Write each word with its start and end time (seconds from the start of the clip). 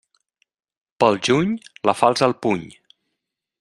Pel 1.03 1.21
juny, 1.29 1.53
la 1.91 1.97
falç 2.01 2.27
al 2.31 2.37
puny. 2.47 2.69